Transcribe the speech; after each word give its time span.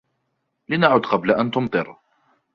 لنعُد 0.69 1.05
قبل 1.05 1.31
أن 1.31 1.51
تُمطر. 1.51 1.97